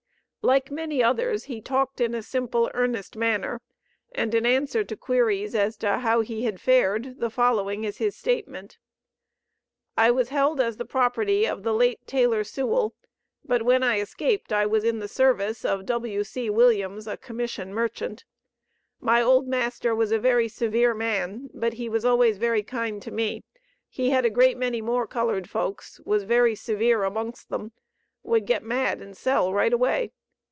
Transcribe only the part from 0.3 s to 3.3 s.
Like many others, he talked in a simple, earnest